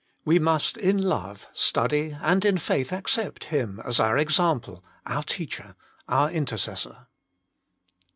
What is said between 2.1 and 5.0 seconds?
and in faith accept, Him as our Example,